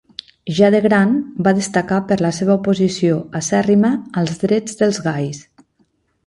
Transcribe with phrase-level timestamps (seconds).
[0.59, 1.11] Ja de gran,
[1.47, 3.93] va destacar per la seva oposició acèrrima
[4.23, 5.45] als drets dels gais.